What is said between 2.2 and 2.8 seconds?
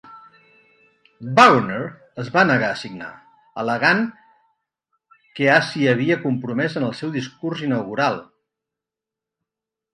es va negar a